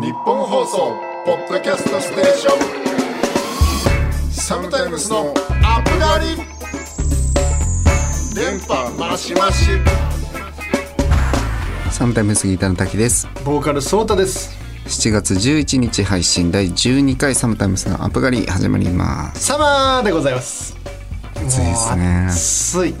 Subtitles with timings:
[0.00, 0.96] 日本放送
[1.26, 2.56] ポッドキャストステーショ
[4.28, 4.32] ン。
[4.32, 6.36] サムタイムスのアップガリ
[8.34, 9.66] 電波マシマシ
[11.90, 13.28] サムタイムスギターの滝です。
[13.44, 14.56] ボーカルソータです。
[14.86, 19.44] 7月11日配信第12回サムタイムスのアップガリ始まります。
[19.48, 20.78] サマーでございます。
[21.34, 22.26] 暑いですね。
[22.30, 22.94] 暑い。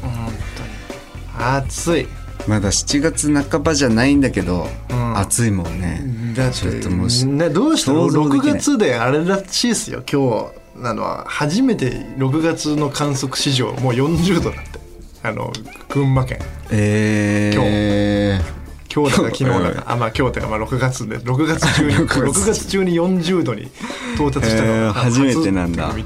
[0.00, 1.56] 本当に。
[1.56, 2.06] 暑い。
[2.46, 5.18] まだ7月半ばじゃないんだけど、ん。
[5.18, 6.02] 暑いもんね
[6.34, 8.54] だってちょっともうしね、どうしたの6想像できない。
[8.60, 14.80] 月であれらしいですよ今日なのは初めて6月の観測史上もう40度だって。
[15.22, 15.50] あの
[15.88, 16.38] 群馬県。
[16.70, 19.16] えー、今日。
[19.16, 19.84] だか昨日だ今日か。
[19.86, 21.18] あまあ今日ってかまあ6月で。
[21.18, 22.66] 6月中に 6月。
[22.66, 23.70] 中に40度に
[24.16, 25.90] 到達したのえーが初めてなんだ。
[25.94, 26.02] め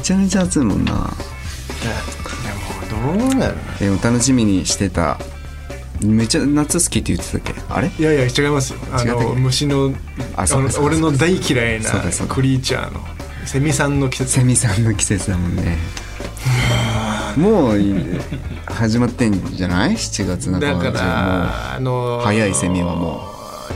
[0.00, 0.92] ちゃめちゃ暑いもんな。
[0.92, 1.92] いや
[3.04, 5.18] もうどうなるでも楽しみにしてた
[6.04, 7.54] めっちゃ夏好きって言ってたっけ？
[7.68, 7.90] あれ？
[7.98, 8.78] いやいや違いますよ。
[8.92, 9.92] あの虫の
[10.36, 11.90] あの俺の大嫌いな
[12.28, 13.00] クリーチャーの
[13.46, 14.32] セミさんの季節。
[14.32, 15.78] セミさんの季節だもんね。
[17.36, 17.94] もうい
[18.66, 23.24] 始まってんじゃない？7月半ばだからあのー早いセミはも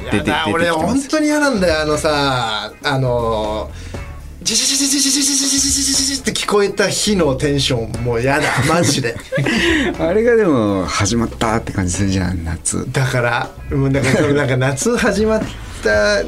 [0.03, 3.97] うや出て出てきてます本当に嫌なんだよあのさあのジ
[4.41, 9.17] ジジジジジジジジジジジジジって聞こえた日のテンションもう嫌だマジで
[9.98, 15.41] あれがでも始まったって感じするじゃん夏だからもうだからなんか夏始まっ
[15.83, 16.22] た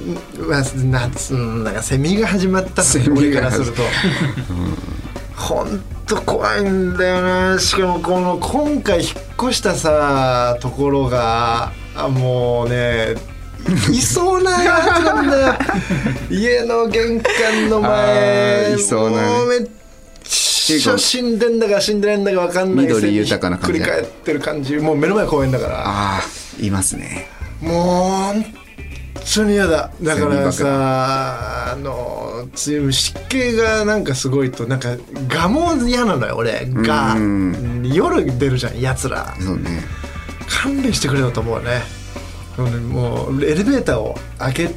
[0.45, 3.83] まあ夏うんなんかセミが始まったセミ俺からすると
[5.37, 13.15] 本当怖いんだよなしかもこの今回引っ越したさところがあもうね
[13.93, 15.55] いそうなやつなんだよ。
[16.31, 19.29] 家の玄関の前いそうなね。
[19.29, 19.69] もうめっ
[20.25, 22.87] ちゃ死んでんだか死んでないんだか分かんない。
[22.87, 24.77] 緑豊かな感じ繰り返ってる感じ。
[24.77, 25.83] もう目の前公園だから。
[25.87, 26.23] ああ
[26.61, 27.29] いますね。
[27.61, 27.75] もう
[28.35, 28.47] 本
[29.35, 29.91] 当に嫌だ。
[30.03, 34.97] だからさあの強い湿気がなんかすごいとなんか
[35.29, 36.67] ガも嫌なのよ俺。
[36.67, 37.83] がうん。
[37.93, 39.35] 夜出るじゃんやつら。
[39.41, 39.85] そうね。
[40.49, 42.00] 勘弁してくれよと思うね
[42.67, 44.71] もうエレベーターを開け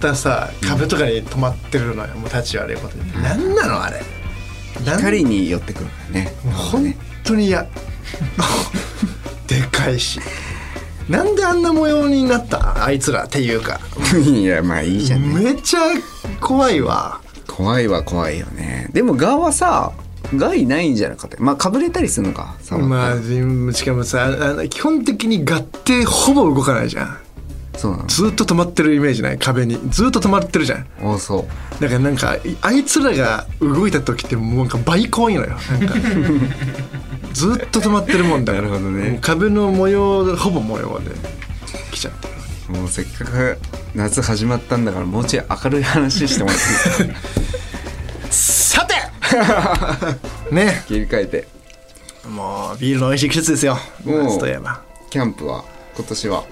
[0.00, 4.00] たさ壁とかに止まってるのよもう立ち悪いことに何なのあれ。
[4.84, 6.32] 光に寄ってくるからね。
[6.52, 6.94] 本
[7.24, 7.66] 当に嫌。
[9.46, 10.20] でかいし。
[11.08, 13.80] なんであんな模様になったあいつらっていうか。
[14.24, 15.80] いやまあいいじゃんねめっちゃ
[16.40, 17.20] 怖いわ。
[17.48, 18.88] 怖いは怖いよね。
[18.92, 19.92] でもガはさ
[20.36, 21.36] ガいないんじゃなかった？
[21.42, 23.16] まあかぶれたりするのかまあ
[23.72, 27.18] しかもさあの基本的にガってほぼ動かないじゃん。
[27.76, 28.06] そうなの。
[28.08, 29.38] ずっと止まってるイメージない？
[29.38, 29.78] 壁に。
[29.90, 30.86] ずっと止まってるじゃん。
[31.02, 31.46] おそ
[31.78, 31.82] う。
[31.82, 35.48] だからなんかいあいつらが動いた時ってもうなんか倍怖いのよ。
[35.48, 35.94] なんか。
[37.32, 38.68] ずっと止まってるもんだから。
[38.68, 39.18] なるほどね。
[39.22, 41.10] 壁の模様ほぼ模様で。
[41.92, 42.28] 来ちゃって
[42.72, 43.58] るもうせっかく
[43.94, 46.62] 夏始まったんだからもうちょい明るい話してもらって
[47.02, 47.30] いいですか？
[47.30, 47.39] さ て
[50.50, 50.84] ね。
[50.88, 51.48] 切り替えて。
[52.28, 53.78] もうビールの美味しい季節ですよ。
[54.04, 54.80] 夏といえば。
[55.10, 55.64] キャンプは
[55.96, 56.44] 今年は。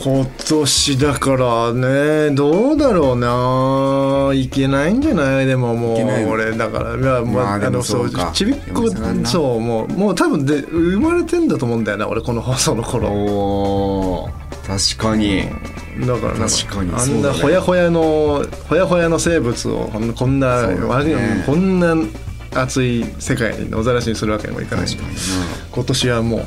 [0.00, 4.32] 今年だからねどうだろうな。
[4.32, 5.46] いけないんじゃない？
[5.46, 6.94] でももう俺だから。
[6.96, 8.30] いやままあでもそうか。
[8.32, 8.88] ちびっこ
[9.24, 14.30] そうもうもう多分で生まれてんだと思うんだよな俺この放送の頃。
[14.66, 15.48] 確かに
[16.06, 17.36] だからなんか確かにあそうんだね。
[17.36, 20.76] なほやほやのほやほやの生物をこんなね。
[21.44, 21.94] こんな
[22.54, 25.20] 暑い世界に野ざらしにするわけにもいかない確かにな。
[25.72, 26.44] 今年はもう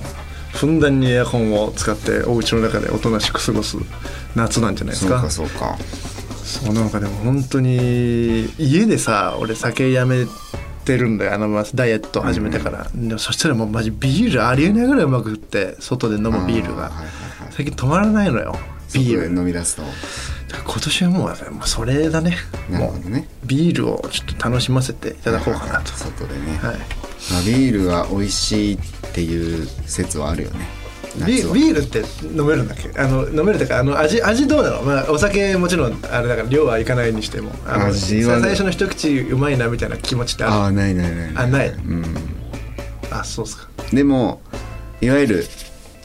[0.58, 3.78] ふんだんにエアコンを使ってお家の中でおとなしく過ごす
[4.36, 5.78] 夏なんじゃないですそうかかそうか。
[6.44, 10.26] そうなんかでも本当に家でさ俺酒やめ
[10.84, 11.36] てるんだよ。
[11.36, 16.92] あのまあダイエット始めてから、でもそしたらもうマジビールありえないぐらいうまくって外で飲むビールが、
[17.52, 18.58] 最近止まらないのよ
[18.94, 19.84] ビール飲み出すと。
[20.52, 22.38] 今年はもうもうそれだね。
[22.70, 23.28] もうなるほどね。
[23.46, 25.92] ビールをちょっと楽しませていただこうかなと。
[25.94, 26.76] 外でね、はい。
[27.32, 28.78] まあ、ビールが美味しいっ
[29.14, 30.68] ていう説はあるよね。
[31.28, 32.90] ビールって飲めるんだっけ？
[32.98, 37.52] あの飲めるというかあの味味どうなの、まあ、お酒もちろんあれだから量はいかないにしても。
[37.66, 38.42] あの味はね。
[38.42, 40.54] 最初の一口うまいなみたいな気持ちってある？
[40.54, 41.32] ああないないない。
[41.36, 41.70] あない。
[41.70, 42.06] うん。
[43.12, 43.68] あそうっすか。
[43.92, 44.42] でも
[45.02, 45.46] いわゆる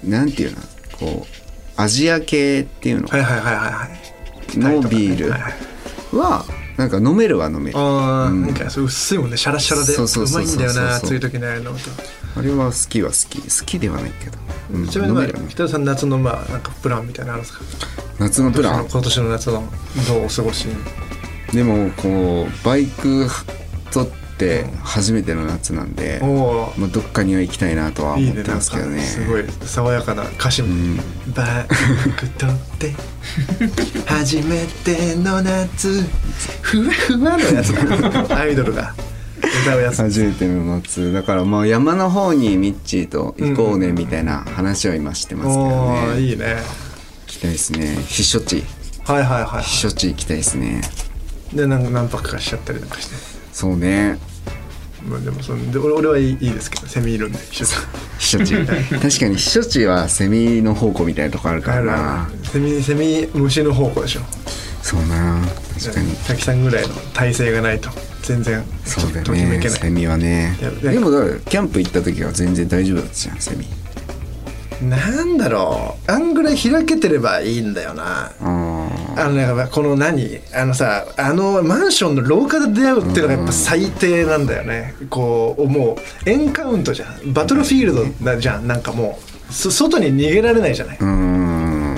[0.05, 0.58] なんていうの？
[0.99, 1.45] こう
[1.76, 3.08] アジア系っていうの？
[3.08, 4.58] はいはいはいはいはい。
[4.58, 5.31] のビール？
[6.19, 6.44] は
[6.76, 7.78] なんか飲めるは飲める。
[7.78, 8.43] あー、うん。
[8.43, 9.37] なんかそう薄いもんね。
[9.37, 9.93] シャラシャラで。
[9.93, 10.46] そうそうそうそうう。
[10.46, 11.90] まいんだよなそう暑い時にあれ飲むと
[12.37, 13.40] あれは好きは好き。
[13.43, 14.38] 好きではないけど、
[14.73, 17.64] うん、ちなみに、北田さん夏のまあなんかプランみたいなのあるんですか？
[18.19, 18.88] 夏のプラン？
[18.88, 19.62] 今年の夏の
[20.08, 20.67] どうお過ごし？
[20.67, 20.75] に
[21.52, 23.29] でもこうバイク
[23.93, 29.00] 取っって初めての夏なんで、おおまあ、どっかには行きたいなとは思ってますけどね。
[29.00, 31.02] すごい爽やかな歌詞も
[31.34, 31.66] 「バイ
[32.12, 32.94] クとって
[34.04, 36.04] 初めての夏。
[36.60, 37.72] ふわふわのやつ。
[37.72, 38.94] だ アイドルが
[39.96, 41.12] 初めての夏。
[41.12, 46.56] だからまあ山の方にミッチーと行こうねみたいな話は今してますけどおね、ーいいね。
[47.26, 47.96] 行きたいですね。
[48.06, 48.64] 避暑地。
[49.04, 50.82] はいはいはい避暑地行きたいですね。
[51.54, 54.19] でなんか何泊かしちゃったりなんかしてそうね。
[55.08, 57.67] まあでもそので俺俺はいいですけどセミいるんで一緒
[58.19, 62.31] 避暑地確かに避暑地はセミの宝庫みたいなとこあるからな。
[62.43, 64.20] セミセミ虫の方向でしょ。
[64.82, 65.41] そうな。
[65.82, 66.14] 確かに。
[66.17, 67.88] 滝さんぐらいの体勢がないと
[68.20, 70.55] 全然そうだよときめねセミはね。
[70.82, 71.08] でも
[71.49, 73.67] キャンプ行った時は全然大丈夫だったじゃんセミ。
[74.82, 76.12] なんだろう。
[76.12, 78.32] あんぐらい開けてればいいんだよな。
[78.38, 78.44] あ
[79.16, 80.40] あのねこの何？
[80.54, 85.96] あのさあのマンションの廊下で出会うっていうのがやっぱ最低なんだよね、こうも
[86.26, 86.30] う。
[86.30, 87.32] エンカウントじゃん。
[87.32, 88.66] バトルフィールドだじゃん。
[88.66, 89.18] なんかも
[89.50, 91.96] うそ外に逃げられないじゃない、ーうーん。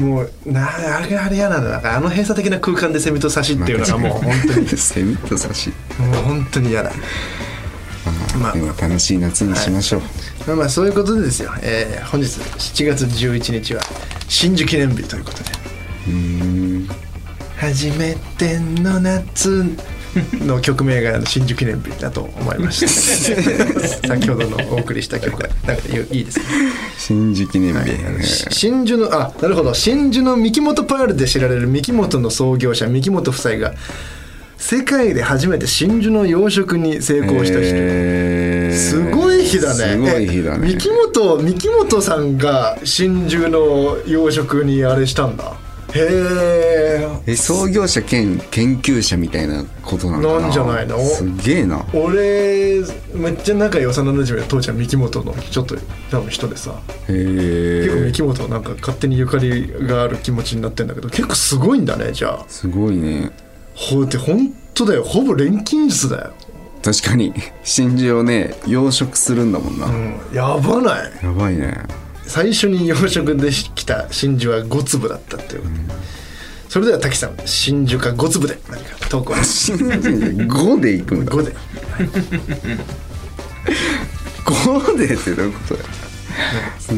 [0.00, 0.68] もうな
[0.98, 4.68] あれあれ嫌なんだなんかあの閉鎖的な空間でセミとサシっていうのがもう本当に。
[4.68, 6.92] セミとサシもう本当に嫌だ。
[8.40, 10.00] まあ楽しい夏にしましょう、
[10.46, 13.82] まあまあそういうことでですよ、えー本日7月11日は
[14.28, 15.50] 真珠記念日ということで
[17.56, 19.64] 初めての夏
[20.46, 22.88] の曲名が真珠記念日だと思いました。
[24.08, 26.44] 先ほどのお送りした曲がなんかいいですね
[26.98, 27.74] 新宿記念
[28.18, 29.74] 日、し真珠のあなるほど。
[29.74, 33.74] 真珠の三木本パールで知られる三木本の創業者三木本夫妻が
[34.56, 38.76] 世界で初めて真珠の養殖に成功した人、えー。
[38.76, 39.94] すごい日だね。
[39.94, 40.68] すごい日だね。
[40.68, 45.52] え三木本三木本さんが真珠の養殖にあれしたんだ
[45.94, 50.40] へええ創業者兼研究者みたいなことなのかな。
[50.42, 50.98] なんじゃないの？
[50.98, 51.84] すげえな。
[51.92, 52.82] 俺
[53.14, 55.76] めっちゃ仲良い幼なじみの父ちゃん三木本のちょっと
[56.10, 56.80] 多分人でさ。
[57.08, 62.44] へ結構三え木本なんか勝手にゆかりがある気持ちになってんだけど結構すごいんだねじゃあ。
[62.48, 63.30] すごいね。
[63.74, 65.02] ほって本当だよ。
[65.04, 66.32] ほぼ錬金術だよ、
[66.82, 67.32] 確かに。
[67.64, 71.12] 真珠をね養殖するんだもんな、うん、やばない。
[71.22, 71.74] やばいね
[72.30, 75.80] 最初に養殖できた真珠は5粒だったっていうことで、
[76.68, 81.32] それでは滝さん真珠か5粒で何か投稿真珠5でいくんだ。
[81.32, 81.56] 5で。
[84.44, 85.86] 5でってどういうことだよ。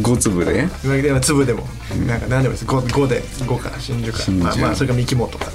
[0.02, 0.68] 5粒で？
[1.00, 1.66] でも粒でも
[2.06, 2.66] なんか何でもいいです。
[2.66, 5.46] 5, 5で5か真珠かまあまあそれか三木本か。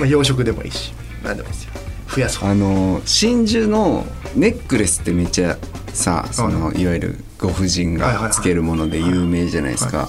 [0.00, 0.92] まあ養殖でもいいし
[1.22, 1.72] 何でもいいですよ。
[2.08, 2.48] 増やそう。
[2.48, 4.04] あの真珠の
[4.34, 5.56] ネックレスってめっちゃ
[5.96, 6.86] さそのい。
[6.86, 10.08] わゆるご婦人がつけるもので有名じゃないですか。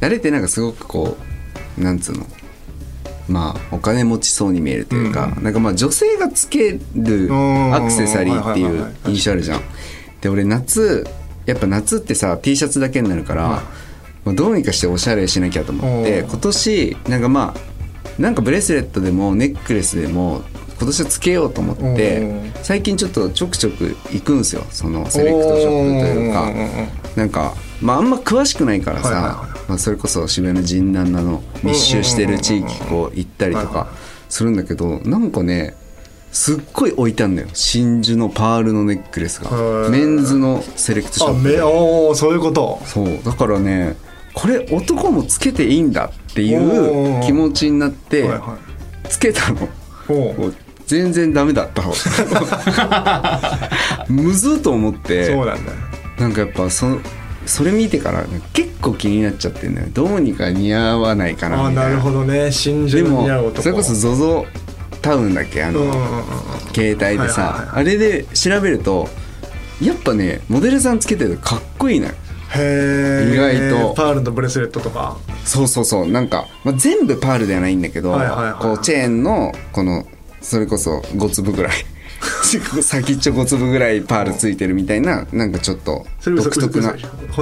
[0.00, 1.16] あれってなんかすごくこ
[1.78, 2.26] うなんつうの？
[3.28, 7.74] まあお金持ちそうに見えるというか、なんかまあ女性がつけるん。
[7.74, 9.60] アクセサリーっていう印象あるじゃん。
[10.20, 11.06] で俺夏
[11.46, 13.62] やっぱ夏ってさ T シャツだけになるから、
[14.24, 20.42] まあどうにかしておしゃれしなきゃと思って今年なんかまあなんかブレスレットでもネックレスでも
[20.78, 24.64] 今年はつけようと思って最近ちょっとちょくちょく行くんですよ。
[24.70, 26.52] そのセレクトショップというか。
[27.16, 29.58] なんかまああんま詳しくないからさ、はいはいはい。
[29.70, 33.88] まあ、それこそ渋谷の神南なの密集してる地域こう行ったりとか
[34.28, 35.74] するんだけどなんかね
[36.30, 37.48] すっごい置いてあんだよ。
[37.54, 39.88] 真珠のパールのネックレスが。
[39.90, 41.62] メンズのセレクトショップで。
[41.62, 42.80] おーそういうこと。
[42.84, 43.22] そう。
[43.24, 43.96] だからね
[44.34, 48.30] これ男もつけていいんだっていう気持ちになって
[49.08, 49.68] つけたの。
[50.88, 51.82] 全然ダメだった
[54.08, 55.70] むずっと思ってそうなんだ。
[55.70, 55.76] よ
[56.18, 56.98] なんかやっぱそ
[57.46, 59.86] それ見てから結構気になっちゃってんだよ。
[59.92, 61.90] どうにか似合わないかなあみたいな。
[61.90, 62.50] なるほどね。
[62.50, 63.62] 真で珠のも似合う男。
[63.62, 64.44] それこそ ZOZO
[65.02, 65.62] タウンだっけ？
[65.62, 66.04] あの、うんうんうんうん。
[66.74, 67.80] 携帯ではいはいさはい。
[67.80, 69.08] あれで調べると
[69.82, 72.12] やっぱねモデルさんつけてるとかっこいいのよ。
[72.54, 73.94] へえ意外と。
[73.94, 75.16] パールのブレスレットとか。
[75.44, 76.08] そうそうそう。
[76.08, 78.62] なんか、まあ、全部パールではないんだけど、はいはいはい。
[78.62, 80.06] こうチェーンのこの
[80.40, 81.72] それこそ5粒ぐらい。
[82.82, 86.94] 先っちょ5粒ぐらいパールついてるみたいななんかちょっと独特な。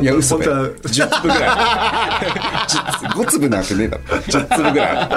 [0.02, 0.38] いや嘘。
[0.38, 1.48] だよ本当は10粒ぐらい。
[3.16, 4.02] 5粒なわけねえだろ。
[4.18, 4.94] 10粒ぐらい。
[4.94, 5.10] だか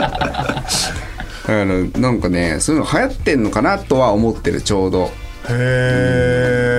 [1.48, 5.12] らなんかねそういうの流行ってんのかなとは思ってるちょうど。
[5.50, 6.69] へ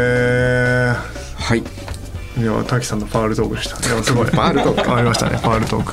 [1.37, 1.63] はい。
[2.39, 4.31] えいや滝さんのパールトークでしたいやすごい。
[4.31, 5.93] パールトークありましたねパールトーク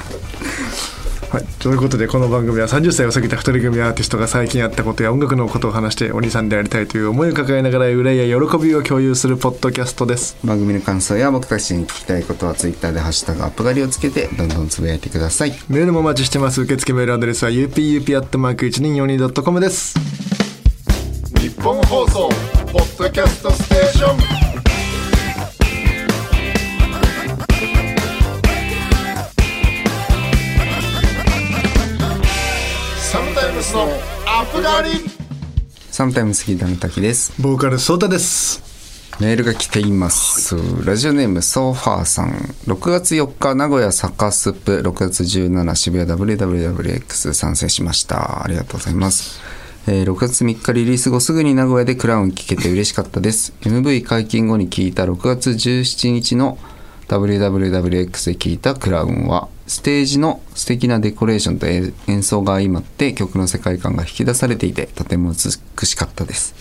[1.29, 10.38] はい、ということでこの番組は30歳を過ぎた2人組アーティストが最近あったことや音楽のことを話してお兄さんでありたいという思いを抱えながら憂いや喜びを共有するポッドキャストです。
[10.46, 15.51] 番組の感想や僕たちに聞きたいことはツイッターで「ハッシュタグアップガリ」をつけてどんどんつぶやいてください。
[15.67, 16.62] メールもお待ちしてます。
[16.62, 19.96] 受付メールアドレスは upup.1242.com です。
[21.41, 22.29] 日本放送
[22.72, 24.47] ポッドキャストステーション
[33.67, 33.81] スの
[34.25, 34.91] アップガリ
[35.91, 38.65] サムタイムスギターの滝ですボーカルソータです
[39.19, 40.55] メールが来ています。
[40.86, 42.29] ラジオネームソーファーさん。
[42.67, 48.43] 6月4日、名古屋サカスプ、6月17渋谷 WWWX 参戦しました。
[48.43, 49.41] ありがとうございます。
[49.88, 53.53] えー6月3日リリース後すぐに名古屋でクラウン聴けて嬉しかったです。
[53.62, 56.59] MV 解禁後に聴いた6月17日の
[57.07, 66.55] WWWX で聴いたクラウンは、ステージの素敵なデコレーションと演奏が相まって曲の世界観が引き出されていて、とても美しかったです。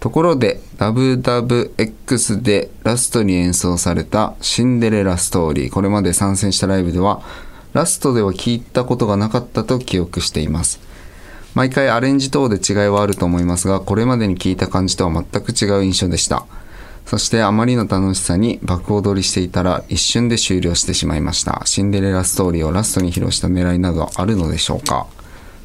[0.00, 5.70] ところで、ラブダブ X でラストに演奏されたシンデレラストーリー。
[5.70, 7.22] これまで参戦したライブでは、
[7.74, 10.80] ラストでは聞いたことがなかったと記憶しています。
[11.54, 16.46] 毎回アレンジ等で違いはあると思いますが、これまでに聞いた感じとは全く違う印象でした。
[17.06, 21.62] そしてあまりの楽しさに爆踊りしていたら一瞬で終了してしまいました。
[21.64, 25.06] シンデレラストーリーをラストに披露した狙いなどあるのでしょうか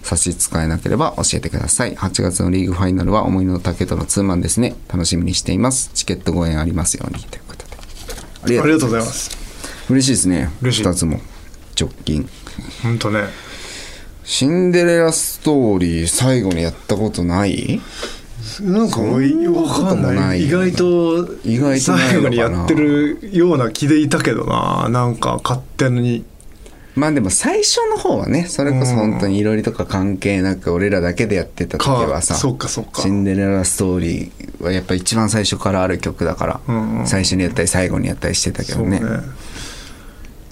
[0.04, 1.96] 差し支えなければ教えてください。
[1.96, 4.76] 8月のリーグファイナルは思いの丈とのツーマンですね。
[4.88, 5.90] 楽しみにしています。
[5.94, 7.24] チケットご縁ありますように。
[7.24, 7.66] ということ
[8.48, 8.60] で。
[8.60, 9.36] ありがとうございます
[9.90, 10.52] 嬉しいですね。
[10.62, 11.20] 嬉しい2つも。
[11.80, 12.30] 直近。
[12.84, 13.24] 本当ね
[14.24, 17.82] シンデレラストーリー最後にやったことない？
[18.62, 19.10] なんかわ
[19.68, 20.42] かんなない。
[20.44, 24.90] い意外と意外と最後にやってるような気でいたけどな。
[24.90, 26.26] なんか勝手に。
[26.94, 33.02] まあでも最初の方はね、それこそ本当にいろいろとか関係なく俺らだけでやってた時はさ、かそっかそっか。
[33.02, 37.08] シンデレラストーリーはやっぱ一番最初からある曲だから、うんうん。
[37.08, 39.02] 最初にやったり最後にやったりしてたけどね。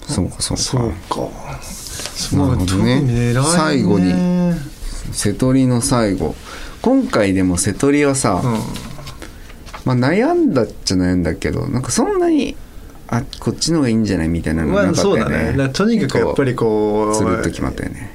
[0.06, 0.62] そうかそうか。
[0.62, 2.36] そうか。
[2.36, 2.94] なるほどね。
[2.96, 3.42] まあ特に偉いね。
[3.42, 4.14] 最後に。
[5.12, 6.34] 瀬戸りの最後。
[6.82, 8.58] 今回でも瀬戸りはさ、うん
[9.84, 12.54] まあ悩んだっちゃ悩んだけど、なんかそんなに、
[13.08, 15.22] あ、こっちの方がいいんじゃないみたいなのなかまあったよね。
[15.22, 18.14] そうだねとにかくやっぱりこうつるっと決まったよね。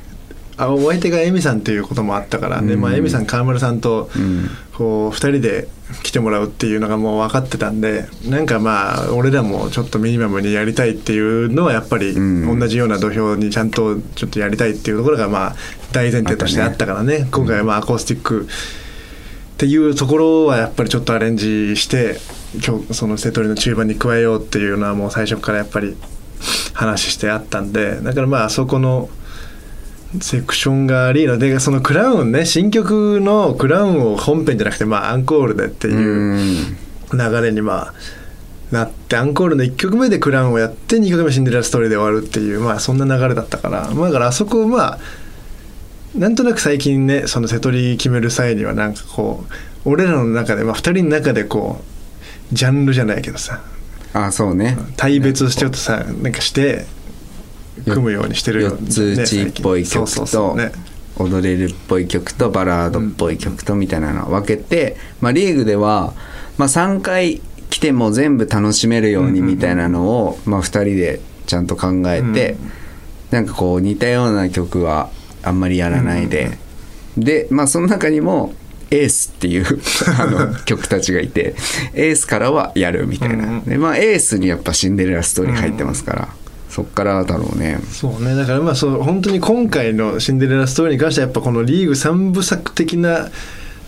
[0.58, 4.50] あお相手がエミさんっていうこともあったから、でまあ、エミさん川村さんとうん。
[4.76, 5.70] こう2人で
[6.04, 15.56] 来てもらうっていうのがもう分かってたんでなんかまあ俺らもちょっとミニマムにやりたいっていうのはやっぱりうん同じような土俵にちゃんとちょっとやりたいっていうところがまあ
[15.96, 17.26] 大前提としてあったからね。
[17.32, 18.48] 今回はまあアコースティック
[19.56, 22.18] っていうところはやっぱりちょっとアレンジして
[22.66, 25.96] 今日その瀬戸りの中盤に加えようっていうのはもう最初からやっぱり
[26.74, 29.10] 話してあったんでだからまあそこの
[30.22, 36.78] セクションがありのでそのクラウンね新曲のクラウンを本編じゃなくてまあアンコールでっていううん。
[37.14, 37.94] 流れにまあ
[38.72, 43.90] なってアンコールの1曲目でクラウンをやって2曲目シンデレラストーリーで終わるっていうまあそんな流れだったから。
[43.92, 45.00] まあだからあそこまあ
[46.16, 49.46] なんとなく最近ねその瀬戸り決める際にはなんかこ
[49.86, 51.82] う俺らの中で、まあ、2人の中でこ
[52.52, 53.62] うジャンルじゃないけどさ。
[54.14, 54.78] あ、そうね。
[54.96, 56.86] 対別しちょっとさなんかして
[57.84, 60.72] 組むようにしてるよ四つ打ちっぽい曲そうそうそとうね。
[61.18, 66.14] 踊れるっぽい曲とバラードっぽい曲とみたいなのを分けて、まあ、リーグでは、
[66.58, 72.58] まあ、3回来ても全部楽しめるようにみたいなのを、まあ、2人でちゃんと考えて、
[73.32, 75.10] なんかこう似たような曲は
[75.46, 76.58] あんまりやらないで、
[77.18, 78.54] でまあその中にも
[78.92, 79.66] エースっていう
[80.20, 81.56] あの曲たちがいて
[81.94, 86.28] エースからはやるみたいな、うんでまあエースにやっぱシンデレラストーリー入ってますから、
[86.70, 87.80] そっからだろうね。
[87.92, 88.36] そうね。
[88.36, 93.30] だからまあそう本当に今回の「シンデレラストーリー」に関してはやっぱこのリーグ3部作的な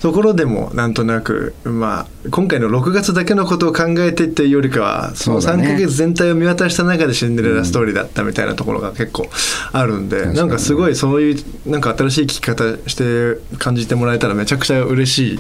[0.01, 9.27] ところでもなんとなくまあ今回の6月だけのことを考えてっていうよりかはその3そうだねヶ月全体を見渡した中でシンデレラストーリーだったみたいなところが結構
[9.73, 15.39] あるんで、確かになんかすごいそういうなんか新しい聞き方して感じてもらえたらめちゃくちゃ嬉しい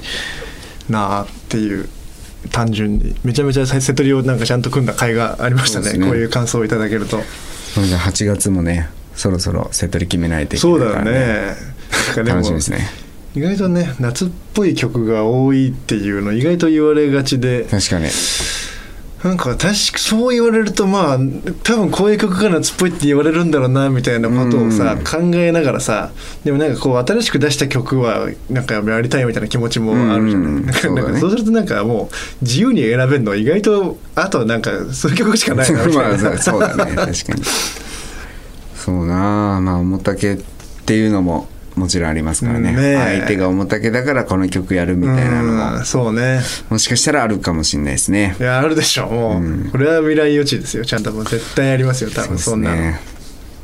[0.91, 1.87] なあっていう
[2.51, 5.97] 単純にめちゃめちゃ瀬戸りをなんかちゃんと組んだ甲斐がありましたね。
[5.97, 6.05] ね。
[6.05, 7.19] こういう感想をいただけると。
[7.73, 11.55] それじゃあ8月もねそろそろセットリ決めないといけそうだよないから、ね。
[12.07, 13.06] なんかでも楽しみですね
[13.37, 17.65] 意外とね夏っぽい曲が多いっていうの意外と言われがちで。
[17.65, 18.07] 確かに。
[19.23, 21.19] なんか確かそう言われるとまあ
[21.63, 25.03] 多分こういう曲が夏っぽいって言われるんだろうなみたいなことをさうん。
[25.03, 26.11] 考えながらさ
[26.43, 30.65] でもなんかこう新しく出した曲はなんかやりたいみたいな気持ちもあるじゃない、うん。
[30.65, 36.23] なんかそうするとなんかもう自由に選べるの意外とあとなんかそういう曲しかないなみたいな。
[36.29, 36.95] まあそうだね。
[36.95, 37.43] 確かに。
[38.75, 40.37] そうなまあ重たけっ
[40.85, 42.97] ていうのももちろんありますからね。
[42.97, 46.41] 相手が重たけだからこの曲やるみたいなのうんがそうね。
[46.69, 48.35] もしかしたらあるかもしれないですね。
[48.39, 50.83] いやあるでしょもう、これは未来予知ですよ。
[50.83, 52.77] ちゃんともう絶対やりますよ多分そんなの。
[52.77, 52.99] ね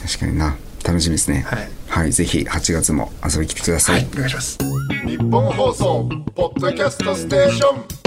[0.06, 0.56] 確かにな。
[0.86, 1.46] 楽しみですね。
[1.88, 2.12] はい。
[2.12, 4.58] ぜひ8月も遊びに来てくださ、はいいお願いします。
[5.06, 8.03] 日本放送ポッドキャストステーション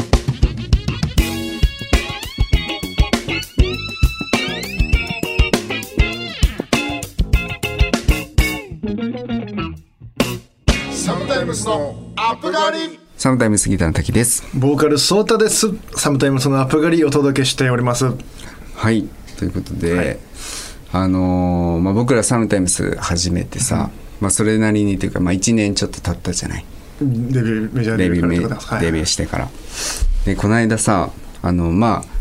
[11.36, 12.98] タイムスのアップガリ。
[13.18, 14.42] サムタイムスギターの滝です。
[14.54, 15.68] ボーカルソータです。
[15.94, 18.06] サムタイムそのアップガリお届けしております。
[18.74, 19.06] はい。
[19.38, 20.18] ということで、
[20.92, 26.64] あのーまあ、僕らサムタイムス始めてさ、まあ、それなりにというか、まあ、1年ちょっと経ったじゃない。
[27.02, 29.48] デビューメジャーデビューデビューしてから。
[30.24, 31.10] でこの間さ
[31.42, 32.15] あのまあ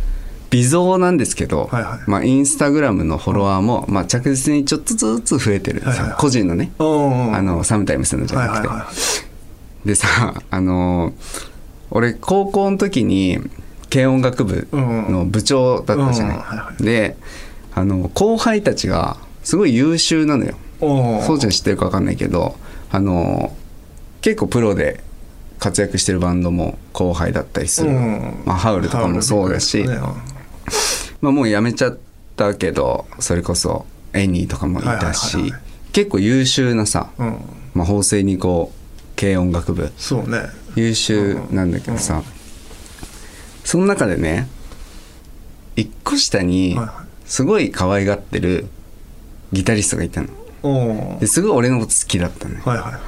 [0.50, 2.10] 微増なんですけど、はいはい。
[2.10, 6.20] まあ、インスタグラムのフォロワーも、まあ、着実にちょっとずつ増えてるんですよ、はいはいはい。
[6.20, 6.84] 個人のね、あ
[7.42, 8.92] のサムタイムスのじゃなくて、はいはいは
[9.86, 11.14] でさあの
[11.92, 13.38] 俺高校の時に
[13.92, 16.84] 軽音楽部の部長だったじゃない,、うんはいはい。
[16.84, 17.16] で
[17.74, 20.56] あの後輩たちがすごい優秀なのよ。
[21.26, 22.58] そうちゃん知ってるか分かんないけど
[22.92, 23.56] あの
[24.22, 25.04] 結構プロで
[25.60, 29.98] 活躍してるバンドも後輩だったりする、うんまあ、ハウルとかもそうだし、ね
[31.22, 31.98] まあ、もう辞めちゃっ
[32.36, 35.62] たけどそれこそエニーとかもいたし、はいはいはいはい。
[35.92, 37.38] 結構優秀なさ、うん。
[37.74, 39.92] まあ、法政にこう軽音楽部。
[39.98, 40.44] そうね。
[40.76, 42.22] 優秀なんだけどさ、
[43.64, 44.48] その中でね
[45.76, 47.06] 一個下にはいはい。
[47.26, 48.68] すごい可愛がってる
[49.52, 50.28] ギタリストがいたの。
[50.64, 53.02] おですごい俺のこと好きだったのよはいはいはい。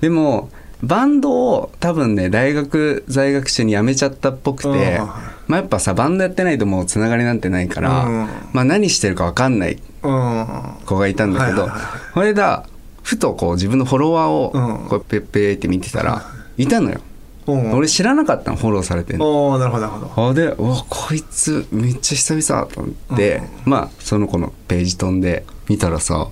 [0.00, 0.50] でも
[0.82, 5.10] バンドを多分ね大学在学中に辞めちゃったっぽくて、うん
[5.50, 8.28] まあ、やっぱさバンドやってないともうつながりなんてないから、うん。
[8.52, 10.46] まあ、何してるか分かんないうん。
[10.86, 11.68] 子がいたんだけど、
[12.14, 12.66] これだ
[13.02, 14.86] ふとこう自分のフォロワーうん。
[14.86, 16.22] をこうペッペーって見てたら、
[16.56, 17.00] いたのよ。
[17.48, 17.72] うん。
[17.72, 19.58] 俺知らなかったのフォローされてんの。
[19.58, 20.28] なるほどなるほど。
[20.28, 26.28] あでうわこいつめっちゃ久々と思って、まあその子のページ飛んで見たらさ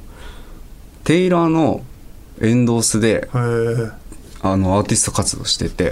[1.02, 1.82] テイラーの
[2.40, 5.90] エンドースであのアーティスト活動してて。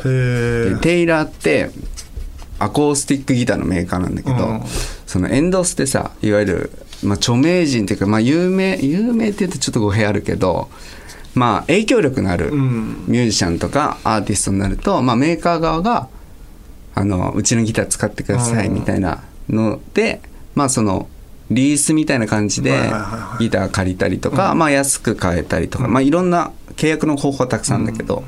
[0.81, 1.71] テイラーって
[2.59, 4.63] アコースティックギターのメーカーなんだけど、うん。
[5.07, 6.71] そのエンドースってさいわゆる、
[7.03, 10.69] まあ、著名人っていうか、まあ、有名有名って言うとちょっと語弊あるけど
[11.35, 13.05] まあ影響力のあるうん。
[13.07, 16.09] ミュージシャンとかアーティストになると、まあ、メーカー側が
[16.95, 18.75] あのうちのギター使ってくださいうん。
[18.75, 20.21] みたいなので、
[20.55, 21.09] まあその
[21.51, 22.91] リースみたいな感じで
[23.39, 28.25] ギター借りたりとか、まあ安く買えたりとか、まあいろんな契約の方法はたくさんだけど、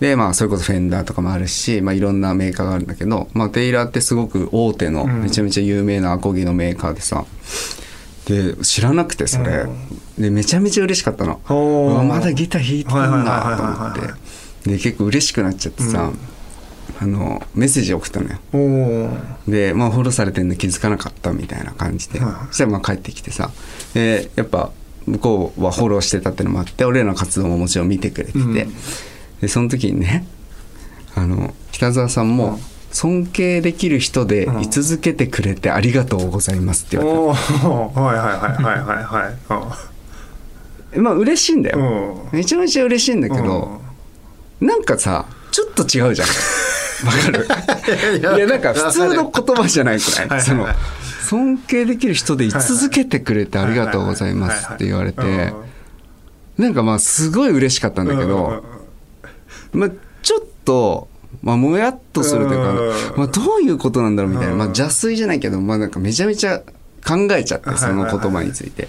[0.00, 5.22] でまあそれこそフェンダーとかもあるし、まあいろんなメーカーがあるんだけど、まあテイラーってすごく大手のうん。
[5.22, 7.24] めちゃめちゃ有名なアコギのメーカーでさ、
[8.26, 9.66] で知らなくてそれ、
[10.18, 11.40] でめちゃめちゃ嬉しかったの。
[12.04, 14.14] まだギター弾いてんはいはいはいだはいと思っ
[14.64, 16.12] てで結構嬉しくなっちゃってさ、
[17.00, 18.38] あのメッセージ送ったのよ。
[19.48, 23.50] でまあフォローされてるの気づかなかったみたいな感じで、そしたらまあ帰ってきてさ。
[23.94, 24.70] でやっぱ
[25.06, 28.74] 向こうはフォローしてたってのもあって俺らの活動ももちろん見てくれてて、うん
[29.40, 30.26] でその時にね
[31.14, 32.58] あの北澤さんも
[32.92, 37.34] 尊敬できる人で居続けてくれてありがとうございますって言われおー。
[38.00, 39.24] はいはいはいはいはい。
[39.24, 39.36] はい
[40.94, 41.78] たまあ嬉しいんだよ、
[42.32, 42.38] うん。
[42.38, 43.78] めちゃめちゃ嬉しいんだけど、
[44.60, 46.28] なんかさちょっと違うじゃん。
[47.06, 47.46] わかる？
[48.18, 50.28] いやなんか普通の言葉じゃないくらい？
[50.28, 50.66] はいその
[51.28, 55.52] 尊敬できる人で居続けてくれてありがとうございますって言われて。
[56.56, 58.64] なんかまあすごい嬉しかったんだけど、
[59.72, 59.90] まあ、
[60.22, 61.08] ちょっと、
[61.42, 63.18] まあ、もやっとするというか、うん。
[63.18, 66.60] まあ、どういうことなんだろうみたいな、まあ、うん邪推じゃないけど、まあ、なんかめちゃめちゃ
[67.06, 68.88] 考えちゃってその言葉について。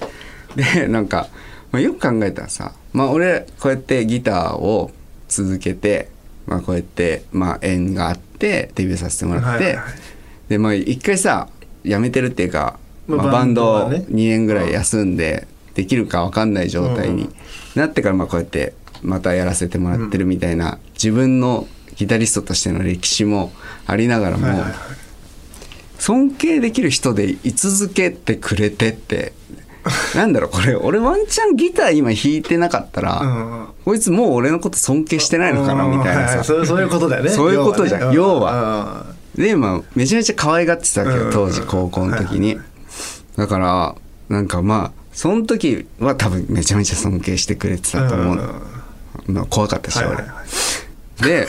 [0.56, 1.28] でなんか、
[1.72, 4.92] まあ、よく考えたらさ、まあ、俺こうやってギターを
[5.28, 6.10] 続けて、
[6.48, 9.78] まあ、こうやって、まあ、縁があってデビューさせてもらって、
[10.50, 11.48] でまあ一回さ
[11.84, 14.06] 辞めてるっていうか、まあまあ、バンドをバンドはね。
[14.10, 17.30] 2年ぐらい休んでできるか分かんない状態に
[17.76, 23.52] なってからまあこうやってまたやらせてもらってるみたいな自分のギタリストとしての歴史も
[23.86, 24.64] ありながらも
[25.98, 29.34] 尊敬できる人で居続けてくれてって
[30.16, 36.44] なんだろうこれ俺ワンチャンギター今弾いてなかったら、うんこいつもう俺のこと尊敬してないのかなみたいなさ。
[36.44, 37.30] そういうことだよね。
[37.32, 38.14] そういうことじゃん。
[38.14, 39.06] 要はは。
[39.36, 42.60] でまあめちゃめちゃ可愛がってたわけうんど当時高校の時に、
[43.36, 43.96] だから
[44.28, 48.36] なんかまあその時は多分めちゃめちゃ尊敬してくれてたと思う。
[48.36, 48.62] の、
[49.30, 51.22] まあ、怖かったし俺、はいはいはい。
[51.22, 51.48] で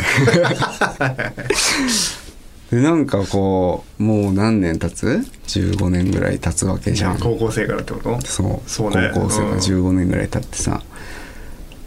[2.70, 7.18] でなんかこうもう何年経つ ?15 年ぐらい経つわけじゃん。
[7.18, 8.20] 高校生からってこと？
[8.22, 8.70] そう。
[8.70, 9.10] そうね。
[9.12, 9.58] 高校生がうん。
[9.58, 10.80] 15年ぐらい経ってさ、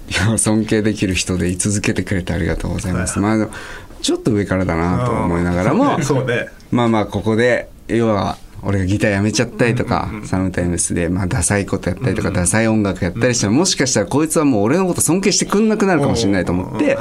[0.09, 3.51] いや尊敬できる人で居続けてくれてありがとうございます、まあでも
[4.01, 6.49] ちょっと上からだなと思いながらもそうね。
[6.69, 16.97] まあまあここで要は俺がギターやめちゃったりとか、サムタイムスで、まあ、ダサいことやったりとか、ダサい音楽やったりしたら、もしかしたらこいつはもう俺のこと尊敬してくんなくなるかもしれないと思って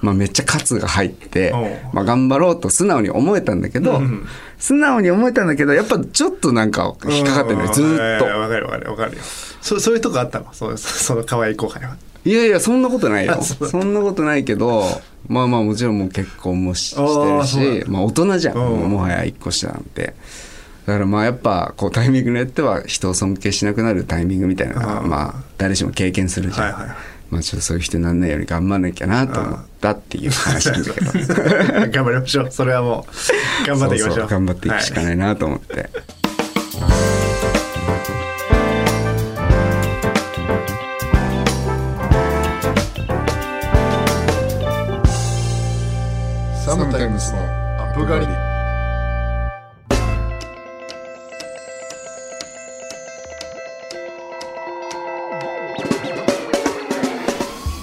[0.00, 1.56] まあめっちゃ喝が入ってう。
[1.56, 1.60] ん、
[1.92, 4.00] まあ頑張ろうと素直に思えたんだけど、
[4.58, 8.26] 素直に思えたんだけど、やっぱちょっとなんか引っかかってるのよ、ずーっと。
[8.26, 8.40] うん。
[8.40, 9.22] わかるわかるわかるよ。
[9.62, 13.34] そそういうとこあったの その可愛い後輩はいやいや、そんなことないよ。
[13.38, 14.84] あそんなことないけど、
[15.28, 18.56] まあまあもちろんもう結婚もししてるし、まあ大人じゃん。
[18.56, 20.14] うんもうもはや一個下なんて。
[20.86, 26.72] だからまあやっぱこうタイミングによっては人を尊敬しなくなるタイミングみたいなのがうんまあ誰しも経験するじゃん。
[26.72, 26.96] はいはい
[27.30, 31.10] まあちょっとそういう人にならないように頑張らなきゃなと思ったっていう話なんだけど。
[31.90, 35.74] 頑張りましょうそれはもう頑張っていきましょう頑張っていくしかはないなと思って。
[35.74, 36.13] サム
[47.14, 48.26] ムスのアップガリ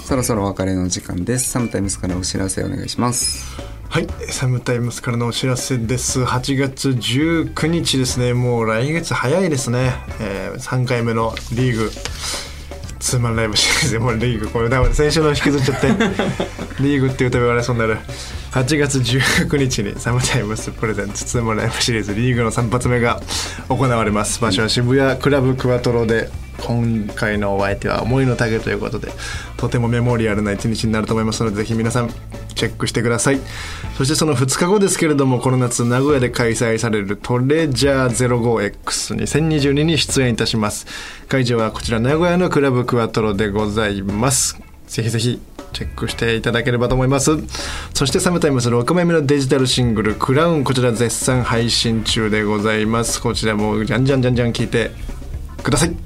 [0.04, 1.48] そろそろお別れの時間です。
[1.48, 3.56] サムタイムスからお知らせお願いします。
[3.88, 6.20] はい、サムタイムスからのお知らせです。
[6.20, 8.34] 8月19日ですね。
[8.34, 9.94] もう来月早いですね。
[10.20, 11.90] えー、3回目のリーグ。
[13.02, 13.92] ツーマンライブシリーズ。
[13.94, 15.88] でもうリーグこれ多分先週の引きずっちゃって。
[16.80, 17.98] リーグっていうと言われそうになる。
[18.52, 23.20] 8月19日にサムタイムスプレゼンツツーマンライブシリーズリーグの3発目が
[23.68, 24.40] 行われます。
[24.40, 26.30] 場所は渋谷クラブクワトロで。
[26.64, 29.10] 今回のお相手は思いの丈ということで
[29.56, 32.10] とてもメモリアルな一日になると思いますのでぜひ皆さん
[32.54, 33.40] チェックしてください。
[33.96, 40.86] そしてその2日後ですけれどもこの夏名古屋で開催されるトレジャー 05X2022 に出演いたします。
[41.28, 44.60] 会場はこちら名古屋のクラブクワトロでございます。
[44.86, 45.40] ぜひぜひ
[45.72, 47.32] チェックしていただければと思います。
[47.94, 53.20] そしてサムタイムス6枚目のデジタルシングル「クラウン」こちら絶賛配信中でございます。
[53.20, 54.92] こちらもじゃんじゃんじゃんじゃん聞いて
[55.62, 55.96] ください。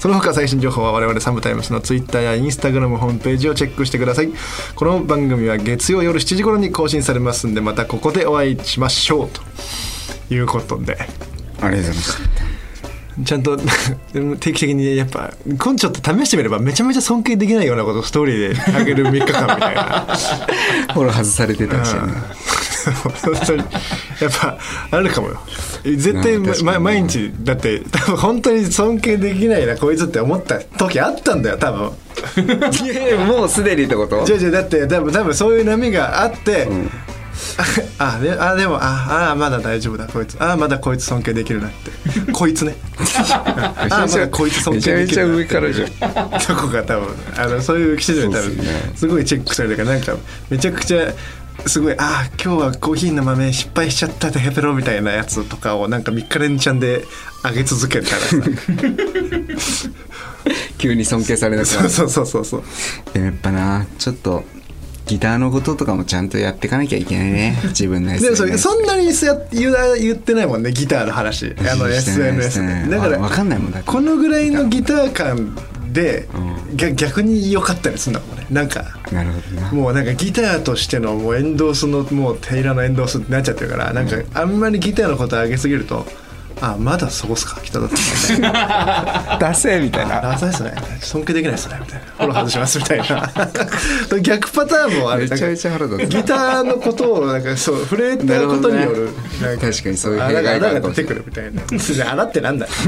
[0.00, 4.28] その他最新情報は我々サムタイムスのツイッターやインスタグラムホームページをチェックしてください。
[4.74, 9.42] この番組は月曜夜7時頃に更新されますんでまたここでお会いしましょうと
[10.34, 10.98] いうことで。
[11.60, 12.52] ありがとうございました。
[13.24, 13.58] ちゃんと
[14.40, 20.06] 定期的にやっぱ今ちょっと試してみればめちゃめちゃ尊敬できないようなことをストーリーであげる3日間みたいな。
[20.94, 22.12] フォロー外されてたりしてね。
[22.90, 23.58] 本当に。
[23.58, 23.68] やっ
[24.40, 24.58] ぱ
[24.90, 25.40] あるかもよ。
[25.84, 31.90] 絶対、ま、毎日だって多分本当に尊敬できないなこいつって思った時あったんだよ多分。
[32.84, 34.24] いやいやもうすでにってこと？
[34.24, 36.68] じゃあじゃあだって多分多分そういう波があって、
[37.98, 40.36] あであでもああまだ大丈夫だこいつ。
[40.38, 42.32] あまだこいつ尊敬できるなって。
[42.32, 42.76] こいつね。
[43.34, 46.40] あまだこいつ尊敬できるなめちゃめちゃ上からじゃん。
[46.40, 48.58] そこが多分あのそういう記事で多分
[48.94, 50.14] すごいチェックされるからなんか
[50.50, 51.12] めちゃくちゃ
[51.66, 57.04] すごいあ今日はコーヒーの豆失敗しちゃったテヘペロみたいなやつとかをなんか3日連チャンで
[57.44, 58.36] 上げ続けたらさ。
[60.78, 61.90] 急に尊敬されなくなる。
[61.90, 62.64] そうそうそうそう。
[62.64, 64.44] そうでもやっぱなちょっと
[65.06, 67.58] ギターのこととかもちゃんとやっていかなきゃいけないね。
[67.64, 71.54] 自分のでもそ SNS そんなにや言ってないもんねギターの話。
[71.58, 75.56] あの SNS でだからわかんないもんだこのぐらいのギター感
[75.92, 76.28] で、
[76.74, 78.46] 逆逆に良かったりするんだもんね。
[78.50, 79.72] なんかなるほどな。
[79.72, 86.06] もうなんかギターとしてのもうエンドースのもうテイラーのエンドースってなっちゃってるからなんかあんまりギターのこと上げすぎると
[86.60, 87.60] あまだそこっすか？
[87.62, 90.32] 北だったみたいなダセーみたいな。
[90.32, 90.72] あそうですね。
[91.00, 92.04] 尊敬できないですねみたいな。
[92.06, 93.32] フォロー外しますみたいな。
[94.22, 95.28] 逆パターンもある。
[95.28, 96.06] めちゃめちゃ腹立つ。
[96.06, 99.10] ギターのことをなんかそう触れたことによる。
[99.40, 101.14] なん確かにそういうあ弊害があるかもしれない。
[101.14, 102.12] 出てくるみたいな。
[102.12, 102.72] 穴ってなんだよ。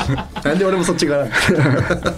[0.44, 2.12] なんで俺もそっち側なんだまあ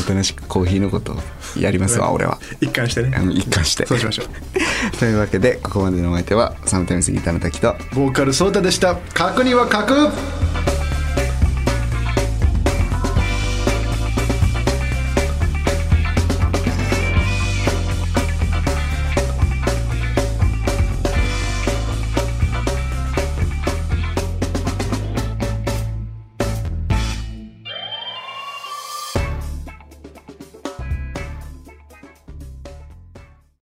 [0.00, 1.16] おとなしくコーヒーのこと
[1.58, 2.38] やりますわ俺は。
[2.60, 3.12] 一貫してね。
[3.32, 3.86] 一貫して。
[3.86, 4.26] そうしましょう。
[4.98, 7.76] というわけでここまでのお相手はサムタイムスギターの滝と。
[7.94, 8.96] ボーカルソータでした。
[9.14, 10.08] 確認は確